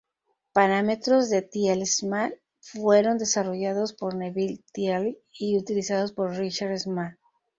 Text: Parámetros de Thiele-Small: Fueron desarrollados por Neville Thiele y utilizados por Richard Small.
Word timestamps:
Parámetros 0.51 1.29
de 1.29 1.43
Thiele-Small: 1.43 2.39
Fueron 2.59 3.19
desarrollados 3.19 3.93
por 3.93 4.15
Neville 4.15 4.63
Thiele 4.73 5.19
y 5.37 5.59
utilizados 5.59 6.11
por 6.11 6.31
Richard 6.35 6.75
Small. 6.79 7.19